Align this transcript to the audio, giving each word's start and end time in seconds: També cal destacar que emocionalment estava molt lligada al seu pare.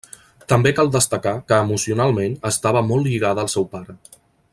També 0.51 0.71
cal 0.77 0.87
destacar 0.95 1.33
que 1.51 1.59
emocionalment 1.65 2.33
estava 2.51 2.83
molt 2.89 3.09
lligada 3.11 3.45
al 3.47 3.53
seu 3.57 3.69
pare. 3.77 3.97